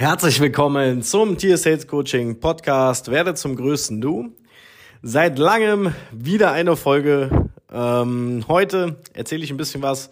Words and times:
Herzlich 0.00 0.40
willkommen 0.40 1.02
zum 1.02 1.36
Tier 1.36 1.58
Sales 1.58 1.86
Coaching 1.86 2.40
Podcast. 2.40 3.10
Werde 3.10 3.34
zum 3.34 3.54
größten 3.54 4.00
Du. 4.00 4.32
Seit 5.02 5.38
langem 5.38 5.92
wieder 6.10 6.52
eine 6.52 6.74
Folge. 6.74 7.50
Ähm, 7.70 8.42
heute 8.48 8.96
erzähle 9.12 9.44
ich 9.44 9.50
ein 9.50 9.58
bisschen 9.58 9.82
was 9.82 10.08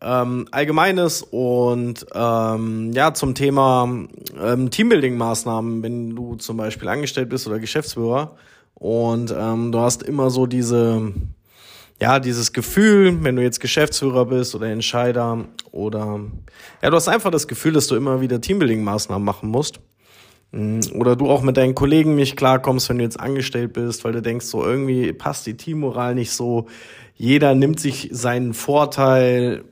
ähm, 0.00 0.46
Allgemeines 0.52 1.22
und 1.24 2.06
ähm, 2.14 2.92
ja 2.92 3.12
zum 3.12 3.34
Thema 3.34 3.92
ähm, 4.40 4.70
Teambuilding-Maßnahmen, 4.70 5.82
wenn 5.82 6.14
du 6.14 6.36
zum 6.36 6.56
Beispiel 6.56 6.86
angestellt 6.88 7.28
bist 7.28 7.48
oder 7.48 7.58
Geschäftsführer 7.58 8.36
und 8.74 9.34
ähm, 9.36 9.72
du 9.72 9.80
hast 9.80 10.04
immer 10.04 10.30
so 10.30 10.46
diese 10.46 11.12
ja, 12.00 12.20
dieses 12.20 12.52
Gefühl, 12.52 13.24
wenn 13.24 13.34
du 13.34 13.42
jetzt 13.42 13.58
Geschäftsführer 13.58 14.26
bist 14.26 14.54
oder 14.54 14.68
Entscheider 14.68 15.46
oder 15.78 16.20
ja, 16.82 16.90
du 16.90 16.96
hast 16.96 17.08
einfach 17.08 17.30
das 17.30 17.48
Gefühl, 17.48 17.72
dass 17.72 17.86
du 17.86 17.96
immer 17.96 18.20
wieder 18.20 18.40
Teambuilding-Maßnahmen 18.40 19.24
machen 19.24 19.48
musst. 19.48 19.80
Mm, 20.50 20.80
oder 20.94 21.16
du 21.16 21.30
auch 21.30 21.42
mit 21.42 21.56
deinen 21.56 21.74
Kollegen 21.74 22.16
nicht 22.16 22.36
klarkommst, 22.36 22.88
wenn 22.88 22.98
du 22.98 23.04
jetzt 23.04 23.20
angestellt 23.20 23.72
bist, 23.72 24.04
weil 24.04 24.12
du 24.12 24.22
denkst, 24.22 24.46
so 24.46 24.64
irgendwie 24.64 25.12
passt 25.12 25.46
die 25.46 25.56
Teammoral 25.56 26.14
nicht 26.14 26.32
so. 26.32 26.66
Jeder 27.14 27.54
nimmt 27.54 27.80
sich 27.80 28.08
seinen 28.12 28.54
Vorteil, 28.54 29.64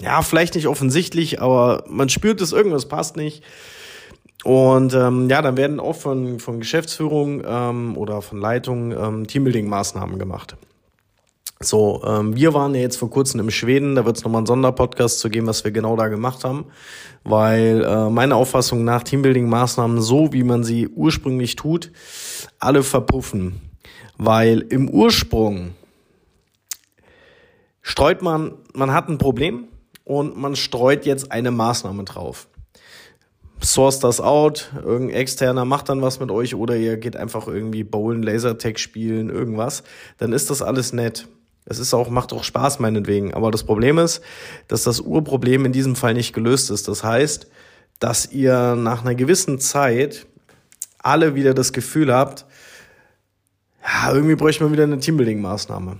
ja, 0.00 0.22
vielleicht 0.22 0.54
nicht 0.54 0.66
offensichtlich, 0.66 1.40
aber 1.40 1.84
man 1.88 2.08
spürt 2.08 2.40
es, 2.40 2.52
irgendwas 2.52 2.86
passt 2.86 3.16
nicht. 3.16 3.42
Und 4.44 4.92
ähm, 4.92 5.30
ja, 5.30 5.40
dann 5.40 5.56
werden 5.56 5.80
auch 5.80 5.96
von, 5.96 6.38
von 6.38 6.60
Geschäftsführung 6.60 7.42
ähm, 7.46 7.96
oder 7.96 8.20
von 8.20 8.38
Leitung 8.38 8.92
ähm, 8.92 9.26
Teambuilding-Maßnahmen 9.26 10.18
gemacht. 10.18 10.56
So, 11.64 12.02
ähm, 12.06 12.36
wir 12.36 12.54
waren 12.54 12.74
ja 12.74 12.80
jetzt 12.80 12.96
vor 12.96 13.10
kurzem 13.10 13.40
im 13.40 13.50
Schweden, 13.50 13.94
da 13.94 14.04
wird 14.04 14.16
es 14.16 14.24
nochmal 14.24 14.40
einen 14.40 14.46
Sonderpodcast 14.46 15.18
zu 15.18 15.30
geben, 15.30 15.46
was 15.46 15.64
wir 15.64 15.70
genau 15.70 15.96
da 15.96 16.08
gemacht 16.08 16.44
haben, 16.44 16.66
weil 17.24 17.84
äh, 17.84 18.10
meine 18.10 18.36
Auffassung 18.36 18.84
nach 18.84 19.02
Teambuilding-Maßnahmen, 19.02 20.00
so 20.00 20.32
wie 20.32 20.44
man 20.44 20.64
sie 20.64 20.88
ursprünglich 20.88 21.56
tut, 21.56 21.92
alle 22.58 22.82
verpuffen. 22.82 23.60
Weil 24.16 24.60
im 24.60 24.88
Ursprung 24.88 25.72
streut 27.82 28.22
man, 28.22 28.52
man 28.72 28.92
hat 28.92 29.08
ein 29.08 29.18
Problem 29.18 29.68
und 30.04 30.36
man 30.36 30.56
streut 30.56 31.06
jetzt 31.06 31.32
eine 31.32 31.50
Maßnahme 31.50 32.04
drauf. 32.04 32.48
Source 33.62 33.98
das 33.98 34.20
out, 34.20 34.70
irgendein 34.84 35.16
externer 35.16 35.64
macht 35.64 35.88
dann 35.88 36.02
was 36.02 36.20
mit 36.20 36.30
euch 36.30 36.54
oder 36.54 36.76
ihr 36.76 36.96
geht 36.98 37.16
einfach 37.16 37.48
irgendwie 37.48 37.82
bowlen, 37.82 38.22
Lasertag 38.22 38.78
spielen, 38.78 39.30
irgendwas, 39.30 39.84
dann 40.18 40.32
ist 40.32 40.50
das 40.50 40.60
alles 40.60 40.92
nett. 40.92 41.26
Es 41.66 41.78
ist 41.78 41.94
auch, 41.94 42.10
macht 42.10 42.32
auch 42.32 42.44
Spaß 42.44 42.78
meinetwegen. 42.78 43.32
Aber 43.34 43.50
das 43.50 43.64
Problem 43.64 43.98
ist, 43.98 44.20
dass 44.68 44.82
das 44.82 45.00
Urproblem 45.00 45.64
in 45.64 45.72
diesem 45.72 45.96
Fall 45.96 46.14
nicht 46.14 46.34
gelöst 46.34 46.70
ist. 46.70 46.88
Das 46.88 47.02
heißt, 47.02 47.48
dass 47.98 48.30
ihr 48.32 48.74
nach 48.76 49.02
einer 49.02 49.14
gewissen 49.14 49.58
Zeit 49.58 50.26
alle 50.98 51.34
wieder 51.34 51.54
das 51.54 51.72
Gefühl 51.72 52.12
habt, 52.12 52.44
ja, 53.82 54.12
irgendwie 54.12 54.34
bräuchte 54.34 54.64
man 54.64 54.72
wieder 54.72 54.84
eine 54.84 54.98
Teambuilding-Maßnahme. 54.98 55.98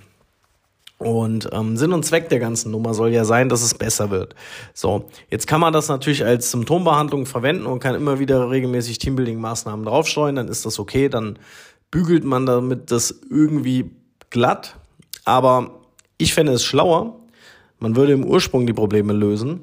Und 0.98 1.50
ähm, 1.52 1.76
Sinn 1.76 1.92
und 1.92 2.04
Zweck 2.04 2.28
der 2.28 2.38
ganzen 2.38 2.70
Nummer 2.70 2.94
soll 2.94 3.10
ja 3.10 3.24
sein, 3.24 3.48
dass 3.48 3.62
es 3.62 3.74
besser 3.74 4.10
wird. 4.10 4.34
So, 4.72 5.10
jetzt 5.28 5.46
kann 5.46 5.60
man 5.60 5.72
das 5.72 5.88
natürlich 5.88 6.24
als 6.24 6.50
Symptombehandlung 6.50 7.26
verwenden 7.26 7.66
und 7.66 7.80
kann 7.80 7.94
immer 7.94 8.18
wieder 8.18 8.50
regelmäßig 8.50 8.98
Teambuilding-Maßnahmen 8.98 9.84
draufstreuen, 9.84 10.36
dann 10.36 10.48
ist 10.48 10.64
das 10.64 10.78
okay, 10.78 11.08
dann 11.08 11.38
bügelt 11.90 12.24
man 12.24 12.46
damit 12.46 12.90
das 12.90 13.14
irgendwie 13.28 13.90
glatt 14.30 14.76
aber 15.24 15.70
ich 16.18 16.34
fände 16.34 16.52
es 16.52 16.64
schlauer, 16.64 17.16
man 17.78 17.96
würde 17.96 18.12
im 18.12 18.24
Ursprung 18.24 18.66
die 18.66 18.72
Probleme 18.72 19.12
lösen, 19.12 19.60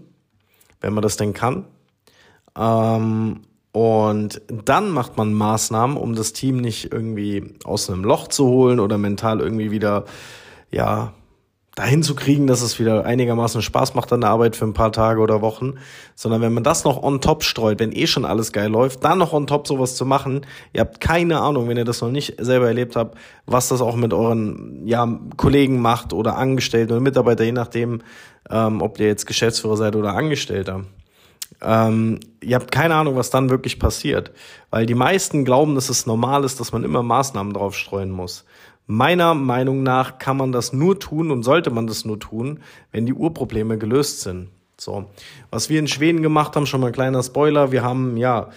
wenn 0.80 0.94
man 0.94 1.02
das 1.02 1.18
denn 1.18 1.34
kann. 1.34 1.66
Ähm, 2.58 3.42
und 3.72 4.42
dann 4.48 4.90
macht 4.90 5.18
man 5.18 5.34
Maßnahmen, 5.34 5.96
um 5.96 6.14
das 6.14 6.34
Team 6.34 6.58
nicht 6.58 6.92
irgendwie 6.92 7.56
aus 7.64 7.90
einem 7.90 8.04
Loch 8.04 8.28
zu 8.28 8.46
holen 8.48 8.80
oder 8.80 8.98
mental 8.98 9.40
irgendwie 9.40 9.72
wieder, 9.72 10.06
ja, 10.72 11.14
dahin 11.82 12.04
zu 12.04 12.14
kriegen, 12.14 12.46
dass 12.46 12.62
es 12.62 12.80
wieder 12.80 13.06
einigermaßen 13.06 13.64
Spaß 13.64 13.96
macht 13.96 14.14
an 14.14 14.22
der 14.22 14.30
Arbeit 14.30 14.56
für 14.56 14.66
ein 14.66 14.74
paar 14.74 14.92
Tage 14.92 15.20
oder 15.20 15.42
Wochen, 15.42 15.80
sondern 16.14 16.40
wenn 16.42 16.54
man 16.54 16.64
das 16.64 16.84
noch 16.84 17.02
on 17.02 17.22
top 17.22 17.44
streut, 17.44 17.80
wenn 17.80 17.92
eh 17.92 18.06
schon 18.06 18.24
alles 18.24 18.52
geil 18.52 18.70
läuft, 18.70 19.04
dann 19.04 19.18
noch 19.18 19.34
on 19.34 19.48
top 19.48 19.68
sowas 19.68 19.96
zu 19.96 20.06
machen, 20.06 20.46
ihr 20.74 20.82
habt 20.82 21.02
keine 21.02 21.42
Ahnung, 21.42 21.68
wenn 21.68 21.78
ihr 21.78 21.84
das 21.84 22.02
noch 22.02 22.12
nicht 22.12 22.36
selber 22.38 22.68
erlebt 22.68 22.96
habt, 22.96 23.18
was 23.48 23.68
das 23.70 23.82
auch 23.82 23.96
mit 23.96 24.14
euren 24.14 24.86
ja, 24.86 25.08
Kollegen 25.38 25.82
macht 25.82 26.14
oder 26.14 26.38
Angestellten 26.38 26.92
oder 26.92 27.02
Mitarbeiter, 27.02 27.44
je 27.44 27.52
nachdem, 27.52 28.04
ähm, 28.52 28.80
ob 28.84 29.00
ihr 29.00 29.08
jetzt 29.08 29.26
Geschäftsführer 29.26 29.76
seid 29.76 29.96
oder 29.96 30.14
Angestellter. 30.14 30.82
Ähm, 31.64 32.20
ihr 32.42 32.58
habt 32.58 32.72
keine 32.72 32.94
Ahnung, 32.94 33.16
was 33.16 33.32
dann 33.32 33.50
wirklich 33.50 33.80
passiert, 33.80 34.32
weil 34.70 34.86
die 34.86 34.94
meisten 34.94 35.46
glauben, 35.46 35.74
dass 35.74 35.90
es 35.90 36.06
normal 36.06 36.44
ist, 36.44 36.60
dass 36.60 36.72
man 36.72 36.84
immer 36.84 37.02
Maßnahmen 37.02 37.54
drauf 37.54 37.76
streuen 37.76 38.12
muss. 38.12 38.46
Meiner 38.94 39.36
Meinung 39.36 39.84
nach 39.84 40.18
kann 40.18 40.36
man 40.36 40.52
das 40.52 40.74
nur 40.74 41.00
tun 41.00 41.32
und 41.32 41.44
sollte 41.44 41.72
man 41.72 41.88
das 41.88 42.04
nur 42.04 42.20
tun, 42.20 42.60
wenn 42.92 43.06
die 43.06 43.14
Urprobleme 43.14 43.78
gelöst 43.78 44.20
sind. 44.20 44.50
So, 44.78 45.06
was 45.50 45.70
wir 45.70 45.80
in 45.80 45.88
Schweden 45.88 46.22
gemacht 46.22 46.58
haben, 46.58 46.66
schon 46.66 46.82
mal 46.82 46.88
ein 46.88 46.94
kleiner 46.94 47.24
Spoiler, 47.24 47.72
wir 47.72 47.84
haben 47.84 48.18
ja 48.18 48.50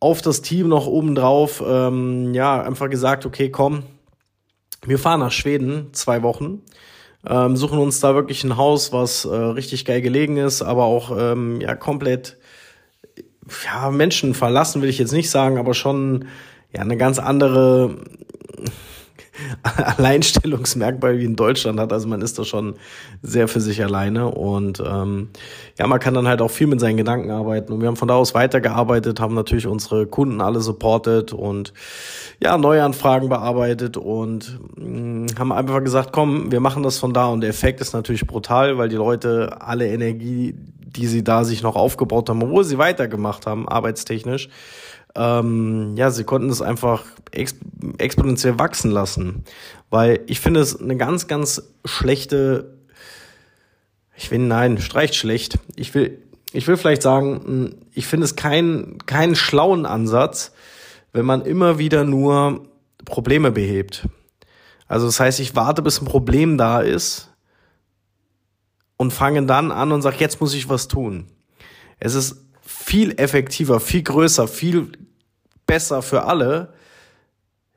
auf 0.00 0.22
das 0.22 0.40
Team 0.40 0.68
noch 0.68 0.86
obendrauf 0.86 1.62
ähm, 1.62 2.32
ja 2.32 2.62
einfach 2.62 2.88
gesagt, 2.88 3.26
okay, 3.26 3.50
komm, 3.50 3.82
wir 4.86 4.98
fahren 4.98 5.20
nach 5.20 5.32
Schweden 5.32 5.88
zwei 5.92 6.22
Wochen, 6.22 6.62
ähm, 7.26 7.54
suchen 7.54 7.78
uns 7.78 8.00
da 8.00 8.14
wirklich 8.14 8.44
ein 8.44 8.56
Haus, 8.56 8.94
was 8.94 9.26
äh, 9.26 9.34
richtig 9.34 9.84
geil 9.84 10.00
gelegen 10.00 10.38
ist, 10.38 10.62
aber 10.62 10.84
auch 10.84 11.14
ähm, 11.14 11.60
ja 11.60 11.74
komplett 11.74 12.38
ja 13.66 13.90
Menschen 13.90 14.32
verlassen 14.32 14.80
will 14.80 14.88
ich 14.88 14.98
jetzt 14.98 15.12
nicht 15.12 15.28
sagen, 15.28 15.58
aber 15.58 15.74
schon 15.74 16.24
ja 16.72 16.80
eine 16.80 16.96
ganz 16.96 17.18
andere 17.18 17.98
Alleinstellungsmerkmal 19.62 21.18
wie 21.18 21.24
in 21.24 21.36
Deutschland 21.36 21.78
hat. 21.80 21.92
Also 21.92 22.08
man 22.08 22.22
ist 22.22 22.38
da 22.38 22.44
schon 22.44 22.76
sehr 23.22 23.48
für 23.48 23.60
sich 23.60 23.82
alleine 23.82 24.28
und 24.28 24.82
ähm, 24.84 25.28
ja, 25.78 25.86
man 25.86 26.00
kann 26.00 26.14
dann 26.14 26.28
halt 26.28 26.42
auch 26.42 26.50
viel 26.50 26.66
mit 26.66 26.80
seinen 26.80 26.96
Gedanken 26.96 27.30
arbeiten. 27.30 27.72
Und 27.72 27.80
wir 27.80 27.88
haben 27.88 27.96
von 27.96 28.08
da 28.08 28.14
aus 28.14 28.34
weitergearbeitet, 28.34 29.20
haben 29.20 29.34
natürlich 29.34 29.66
unsere 29.66 30.06
Kunden 30.06 30.40
alle 30.40 30.60
supportet 30.60 31.32
und 31.32 31.72
ja, 32.40 32.56
Neuanfragen 32.56 33.28
bearbeitet 33.28 33.96
und 33.96 34.58
mh, 34.76 34.86
mm, 34.86 35.26
haben 35.38 35.52
einfach 35.52 35.82
gesagt, 35.82 36.12
komm, 36.12 36.50
wir 36.50 36.60
machen 36.60 36.82
das 36.82 36.98
von 36.98 37.12
da. 37.12 37.26
Und 37.26 37.40
der 37.40 37.50
Effekt 37.50 37.80
ist 37.80 37.92
natürlich 37.92 38.26
brutal, 38.26 38.78
weil 38.78 38.88
die 38.88 38.96
Leute 38.96 39.60
alle 39.60 39.88
Energie, 39.88 40.54
die 40.80 41.06
sie 41.06 41.22
da 41.22 41.44
sich 41.44 41.62
noch 41.62 41.76
aufgebaut 41.76 42.28
haben, 42.28 42.42
obwohl 42.42 42.64
sie 42.64 42.78
weitergemacht 42.78 43.46
haben, 43.46 43.68
arbeitstechnisch, 43.68 44.48
ähm, 45.18 45.96
ja, 45.96 46.10
sie 46.10 46.22
konnten 46.22 46.48
es 46.48 46.62
einfach 46.62 47.04
exp 47.32 47.56
exponentiell 47.98 48.58
wachsen 48.58 48.90
lassen. 48.90 49.44
Weil 49.90 50.20
ich 50.26 50.40
finde 50.40 50.60
es 50.60 50.80
eine 50.80 50.96
ganz, 50.96 51.26
ganz 51.26 51.62
schlechte, 51.84 52.78
ich 54.16 54.30
will, 54.30 54.38
nein, 54.38 54.78
streicht 54.78 55.16
schlecht. 55.16 55.58
Ich 55.74 55.92
will, 55.94 56.22
ich 56.52 56.66
will 56.68 56.76
vielleicht 56.76 57.02
sagen, 57.02 57.40
hm, 57.44 57.74
ich 57.92 58.06
finde 58.06 58.24
es 58.26 58.36
keinen 58.36 58.98
keinen 59.06 59.34
schlauen 59.34 59.86
Ansatz, 59.86 60.52
wenn 61.12 61.26
man 61.26 61.42
immer 61.42 61.78
wieder 61.78 62.04
nur 62.04 62.68
Probleme 63.04 63.50
behebt. 63.50 64.08
Also 64.86 65.06
das 65.06 65.18
heißt, 65.18 65.40
ich 65.40 65.56
warte, 65.56 65.82
bis 65.82 66.00
ein 66.00 66.06
Problem 66.06 66.56
da 66.56 66.80
ist 66.80 67.28
und 68.96 69.12
fange 69.12 69.44
dann 69.46 69.72
an 69.72 69.90
und 69.90 70.02
sage, 70.02 70.16
jetzt 70.20 70.40
muss 70.40 70.54
ich 70.54 70.68
was 70.68 70.86
tun. 70.86 71.26
Es 71.98 72.14
ist 72.14 72.44
viel 72.62 73.18
effektiver, 73.18 73.80
viel 73.80 74.02
größer, 74.02 74.46
viel 74.46 74.92
besser 75.68 76.02
für 76.02 76.24
alle, 76.24 76.72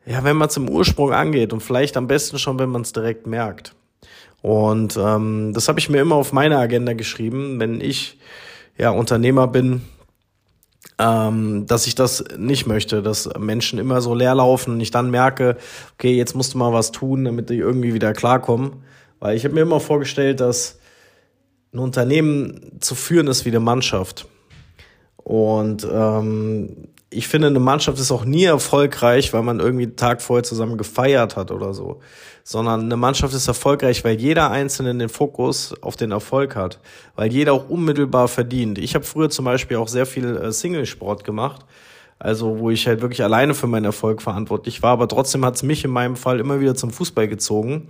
ja, 0.08 0.24
wenn 0.24 0.36
man 0.36 0.50
es 0.50 0.58
im 0.58 0.68
Ursprung 0.68 1.14
angeht 1.14 1.54
und 1.54 1.62
vielleicht 1.62 1.96
am 1.96 2.08
besten 2.08 2.40
schon, 2.40 2.58
wenn 2.58 2.70
man 2.70 2.82
es 2.82 2.92
direkt 2.92 3.28
merkt. 3.28 3.76
Und 4.42 4.98
ähm, 4.98 5.52
das 5.54 5.68
habe 5.68 5.80
ich 5.80 5.90
mir 5.90 6.02
immer 6.02 6.16
auf 6.16 6.34
meine 6.34 6.58
Agenda 6.58 6.94
geschrieben, 6.94 7.60
wenn 7.60 7.80
ich 7.80 8.18
ja 8.76 8.90
Unternehmer 8.90 9.48
bin, 9.48 9.84
ähm, 10.98 11.68
dass 11.68 11.86
ich 11.86 11.94
das 11.94 12.24
nicht 12.38 12.66
möchte, 12.66 13.04
dass 13.04 13.30
Menschen 13.38 13.78
immer 13.78 14.02
so 14.02 14.16
leer 14.16 14.34
laufen 14.34 14.74
und 14.74 14.82
ich 14.82 14.90
dann 14.90 15.12
merke, 15.12 15.58
okay, 15.94 16.16
jetzt 16.16 16.36
musst 16.36 16.56
du 16.56 16.58
mal 16.58 16.74
was 16.74 16.92
tun, 16.92 17.26
damit 17.26 17.52
die 17.52 17.58
irgendwie 17.58 17.94
wieder 17.94 18.14
klarkommen. 18.14 18.84
Weil 19.20 19.38
ich 19.38 19.44
habe 19.44 19.54
mir 19.54 19.62
immer 19.62 19.80
vorgestellt, 19.80 20.40
dass 20.40 20.80
ein 21.74 21.80
Unternehmen 21.80 22.80
zu 22.80 22.96
führen 22.96 23.28
ist 23.28 23.46
wie 23.46 23.50
eine 23.50 23.60
Mannschaft. 23.60 24.28
Und 25.24 25.88
ähm, 25.92 26.76
ich 27.14 27.28
finde, 27.28 27.48
eine 27.48 27.60
Mannschaft 27.60 28.00
ist 28.00 28.12
auch 28.12 28.24
nie 28.24 28.46
erfolgreich, 28.46 29.34
weil 29.34 29.44
man 29.44 29.60
irgendwie 29.60 29.84
einen 29.84 29.98
Tag 29.98 30.22
vorher 30.22 30.44
zusammen 30.44 30.78
gefeiert 30.78 31.36
hat 31.36 31.52
oder 31.52 31.74
so. 31.74 32.00
Sondern 32.44 32.82
eine 32.82 32.96
Mannschaft 32.96 33.34
ist 33.34 33.48
erfolgreich, 33.48 34.04
weil 34.06 34.20
jeder 34.20 34.50
Einzelne 34.50 34.96
den 34.96 35.10
Fokus 35.10 35.76
auf 35.82 35.98
den 35.98 36.12
Erfolg 36.12 36.56
hat. 36.56 36.80
Weil 37.16 37.32
jeder 37.32 37.54
auch 37.54 37.70
unmittelbar 37.70 38.30
verdient. 38.30 38.78
Ich 38.78 38.96
habe 38.96 39.04
früher 39.06 39.30
zum 39.30 39.46
Beispiel 39.46 39.78
auch 39.78 39.90
sehr 39.90 40.06
viel 40.06 40.38
äh, 40.38 40.52
Singlesport 40.52 41.24
gemacht. 41.26 41.66
Also 42.18 42.60
wo 42.60 42.70
ich 42.70 42.88
halt 42.88 43.02
wirklich 43.02 43.24
alleine 43.24 43.54
für 43.54 43.68
meinen 43.68 43.86
Erfolg 43.86 44.22
verantwortlich 44.22 44.82
war. 44.82 44.92
Aber 44.92 45.08
trotzdem 45.08 45.44
hat 45.44 45.56
es 45.56 45.64
mich 45.64 45.84
in 45.84 45.92
meinem 45.92 46.16
Fall 46.16 46.40
immer 46.40 46.62
wieder 46.62 46.76
zum 46.76 46.92
Fußball 46.92 47.28
gezogen. 47.28 47.90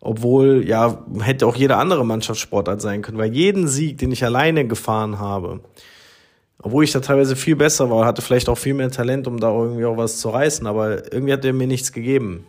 Obwohl, 0.00 0.66
ja, 0.66 1.02
hätte 1.20 1.46
auch 1.46 1.56
jede 1.56 1.76
andere 1.76 2.04
Mannschaftssportart 2.04 2.80
sein 2.82 3.00
können. 3.00 3.18
Weil 3.18 3.32
jeden 3.32 3.68
Sieg, 3.68 3.98
den 3.98 4.12
ich 4.12 4.24
alleine 4.24 4.66
gefahren 4.66 5.18
habe, 5.18 5.60
obwohl 6.62 6.84
ich 6.84 6.92
da 6.92 7.00
teilweise 7.00 7.36
viel 7.36 7.56
besser 7.56 7.90
war, 7.90 8.04
hatte 8.04 8.22
vielleicht 8.22 8.48
auch 8.48 8.58
viel 8.58 8.74
mehr 8.74 8.90
Talent, 8.90 9.26
um 9.26 9.40
da 9.40 9.50
irgendwie 9.50 9.84
auch 9.84 9.96
was 9.96 10.18
zu 10.18 10.28
reißen, 10.28 10.66
aber 10.66 11.12
irgendwie 11.12 11.32
hat 11.32 11.44
er 11.44 11.52
mir 11.52 11.66
nichts 11.66 11.92
gegeben. 11.92 12.46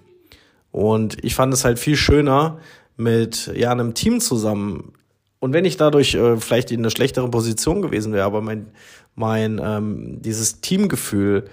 Und 0.71 1.23
ich 1.23 1.35
fand 1.35 1.53
es 1.53 1.65
halt 1.65 1.79
viel 1.79 1.95
schöner, 1.95 2.59
mit 2.97 3.51
ja, 3.55 3.71
einem 3.71 3.93
Team 3.93 4.19
zusammen. 4.19 4.93
Und 5.39 5.53
wenn 5.53 5.65
ich 5.65 5.77
dadurch 5.77 6.13
äh, 6.13 6.37
vielleicht 6.37 6.71
in 6.71 6.81
einer 6.81 6.91
schlechteren 6.91 7.31
Position 7.31 7.81
gewesen 7.81 8.13
wäre, 8.13 8.25
aber 8.25 8.41
mein, 8.41 8.67
mein 9.15 9.59
ähm, 9.63 10.21
dieses 10.21 10.61
Teamgefühl, 10.61 11.45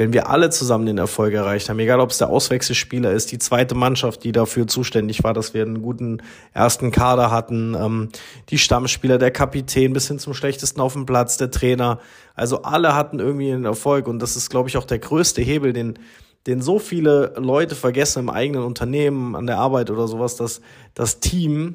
wenn 0.00 0.14
wir 0.14 0.30
alle 0.30 0.50
zusammen 0.50 0.86
den 0.86 0.98
Erfolg 0.98 1.34
erreicht 1.34 1.68
haben, 1.68 1.78
egal 1.78 2.00
ob 2.00 2.10
es 2.10 2.18
der 2.18 2.30
Auswechselspieler 2.30 3.12
ist, 3.12 3.30
die 3.30 3.38
zweite 3.38 3.74
Mannschaft, 3.74 4.24
die 4.24 4.32
dafür 4.32 4.66
zuständig 4.66 5.22
war, 5.22 5.34
dass 5.34 5.54
wir 5.54 5.62
einen 5.62 5.82
guten 5.82 6.22
ersten 6.54 6.90
Kader 6.90 7.30
hatten, 7.30 7.76
ähm, 7.78 8.08
die 8.48 8.58
Stammspieler, 8.58 9.18
der 9.18 9.30
Kapitän 9.30 9.92
bis 9.92 10.08
hin 10.08 10.18
zum 10.18 10.32
schlechtesten 10.32 10.80
auf 10.80 10.94
dem 10.94 11.04
Platz, 11.04 11.36
der 11.36 11.50
Trainer, 11.50 12.00
also 12.34 12.62
alle 12.62 12.94
hatten 12.94 13.20
irgendwie 13.20 13.52
einen 13.52 13.66
Erfolg 13.66 14.08
und 14.08 14.20
das 14.20 14.36
ist, 14.36 14.48
glaube 14.48 14.70
ich, 14.70 14.78
auch 14.78 14.86
der 14.86 14.98
größte 14.98 15.42
Hebel, 15.42 15.72
den 15.72 15.98
den 16.46 16.62
so 16.62 16.78
viele 16.78 17.34
Leute 17.36 17.74
vergessen 17.74 18.20
im 18.20 18.30
eigenen 18.30 18.62
Unternehmen, 18.62 19.36
an 19.36 19.46
der 19.46 19.58
Arbeit 19.58 19.90
oder 19.90 20.08
sowas, 20.08 20.36
dass 20.36 20.62
das 20.94 21.20
Team 21.20 21.74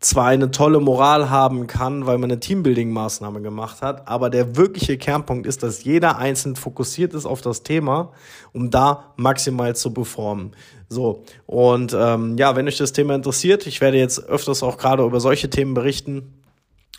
zwar 0.00 0.26
eine 0.26 0.50
tolle 0.50 0.80
Moral 0.80 1.30
haben 1.30 1.66
kann, 1.66 2.06
weil 2.06 2.18
man 2.18 2.30
eine 2.30 2.40
Teambuilding-Maßnahme 2.40 3.40
gemacht 3.40 3.80
hat, 3.80 4.06
aber 4.06 4.28
der 4.28 4.56
wirkliche 4.56 4.98
Kernpunkt 4.98 5.46
ist, 5.46 5.62
dass 5.62 5.84
jeder 5.84 6.18
einzeln 6.18 6.56
fokussiert 6.56 7.14
ist 7.14 7.24
auf 7.24 7.40
das 7.40 7.62
Thema, 7.62 8.12
um 8.52 8.70
da 8.70 9.14
maximal 9.16 9.74
zu 9.74 9.92
performen. 9.92 10.52
So, 10.88 11.24
und 11.46 11.96
ähm, 11.98 12.36
ja, 12.36 12.54
wenn 12.54 12.68
euch 12.68 12.76
das 12.76 12.92
Thema 12.92 13.14
interessiert, 13.14 13.66
ich 13.66 13.80
werde 13.80 13.98
jetzt 13.98 14.28
öfters 14.28 14.62
auch 14.62 14.76
gerade 14.76 15.04
über 15.04 15.20
solche 15.20 15.48
Themen 15.48 15.74
berichten, 15.74 16.34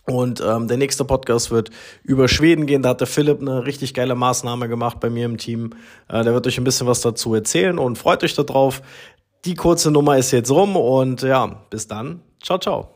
und 0.07 0.39
ähm, 0.39 0.67
der 0.67 0.77
nächste 0.77 1.03
Podcast 1.03 1.49
wird 1.49 1.71
über 2.03 2.27
Schweden 2.27 2.67
gehen. 2.67 2.83
Da 2.83 2.89
hat 2.89 2.99
der 2.99 3.07
Philipp 3.07 3.41
eine 3.41 3.65
richtig 3.65 3.95
geile 3.95 4.13
Maßnahme 4.13 4.67
gemacht 4.67 4.99
bei 4.99 5.09
mir 5.09 5.25
im 5.25 5.37
Team. 5.37 5.71
Äh, 6.07 6.23
der 6.23 6.33
wird 6.33 6.45
euch 6.45 6.59
ein 6.59 6.63
bisschen 6.63 6.85
was 6.85 7.01
dazu 7.01 7.33
erzählen 7.33 7.79
und 7.79 7.97
freut 7.97 8.23
euch 8.23 8.35
darauf. 8.35 8.83
Die 9.45 9.55
kurze 9.55 9.89
Nummer 9.89 10.17
ist 10.17 10.31
jetzt 10.31 10.51
rum 10.51 10.75
und 10.75 11.23
ja, 11.23 11.47
bis 11.69 11.87
dann. 11.87 12.21
Ciao, 12.45 12.59
ciao. 12.59 12.94